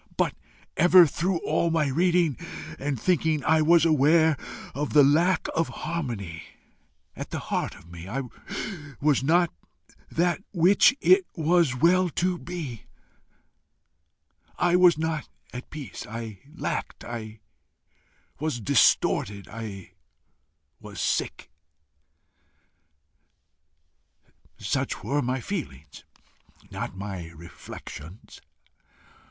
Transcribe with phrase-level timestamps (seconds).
[0.17, 0.33] But
[0.77, 2.35] ever through all my reading
[2.79, 4.35] and thinking I was aware
[4.73, 6.41] of the lack of harmony
[7.15, 8.23] at the heart of me: I
[8.99, 9.53] was not
[10.09, 12.85] that which it was well to be;
[14.57, 17.03] I was not at peace; I lacked;
[18.39, 19.91] was distorted; I
[20.79, 21.51] was sick.
[24.57, 26.05] Such were my feelings,
[26.71, 28.41] not my reflections.